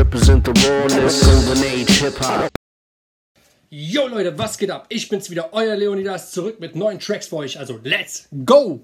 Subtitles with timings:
[0.00, 2.50] Represent the rawness, golden age hip hop.
[3.68, 4.86] Yo Leute, was geht ab?
[4.88, 7.58] Ich bin's wieder, euer Leonidas, zurück mit neuen Tracks für euch.
[7.58, 8.82] Also let's go!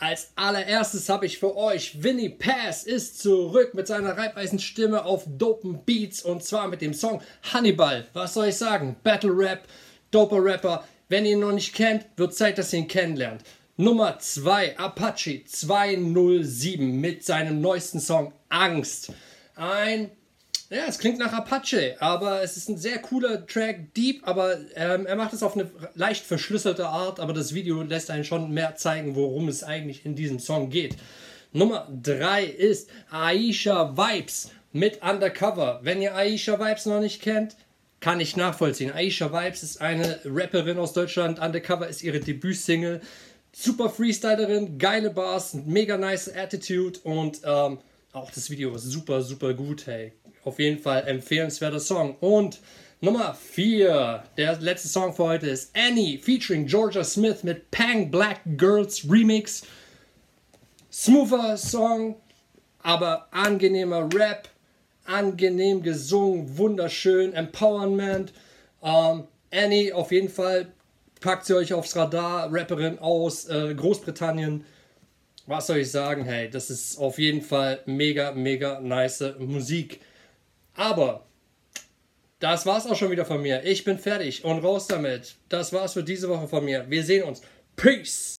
[0.00, 5.84] Als allererstes habe ich für euch Winnie Pass ist zurück mit seiner Reibeisenstimme auf dopen
[5.84, 7.22] Beats und zwar mit dem Song
[7.52, 8.08] Hannibal.
[8.12, 8.96] Was soll ich sagen?
[9.04, 9.68] Battle Rap,
[10.10, 10.84] doper Rapper.
[11.08, 13.44] Wenn ihr ihn noch nicht kennt, wird Zeit, dass ihr ihn kennenlernt.
[13.76, 19.12] Nummer 2, Apache 207 mit seinem neuesten Song Angst.
[19.54, 20.10] Ein
[20.70, 25.04] ja, es klingt nach Apache, aber es ist ein sehr cooler Track, deep, aber ähm,
[25.04, 28.76] er macht es auf eine leicht verschlüsselte Art, aber das Video lässt einen schon mehr
[28.76, 30.96] zeigen, worum es eigentlich in diesem Song geht.
[31.52, 35.80] Nummer 3 ist Aisha Vibes mit Undercover.
[35.82, 37.56] Wenn ihr Aisha Vibes noch nicht kennt,
[37.98, 38.92] kann ich nachvollziehen.
[38.92, 41.40] Aisha Vibes ist eine Rapperin aus Deutschland.
[41.40, 43.00] Undercover ist ihre Debütsingle.
[43.52, 47.78] Super Freestylerin, geile Bars, mega nice Attitude und ähm,
[48.12, 49.86] auch das Video ist super, super gut.
[49.86, 50.12] Hey,
[50.44, 52.16] auf jeden Fall empfehlenswerter Song.
[52.20, 52.60] Und
[53.00, 58.40] Nummer 4, der letzte Song für heute ist Annie featuring Georgia Smith mit Pang Black
[58.56, 59.62] Girls Remix.
[60.92, 62.16] Smoother Song,
[62.82, 64.48] aber angenehmer Rap,
[65.04, 68.32] angenehm gesungen, wunderschön, Empowerment.
[68.82, 70.72] Ähm, Annie auf jeden Fall
[71.20, 74.64] packt sie euch aufs Radar, Rapperin aus äh, Großbritannien.
[75.46, 76.24] Was soll ich sagen?
[76.24, 80.00] Hey, das ist auf jeden Fall mega, mega nice Musik.
[80.74, 81.26] Aber
[82.38, 83.64] das war's auch schon wieder von mir.
[83.64, 85.36] Ich bin fertig und raus damit.
[85.48, 86.88] Das war's für diese Woche von mir.
[86.88, 87.42] Wir sehen uns.
[87.76, 88.36] Peace!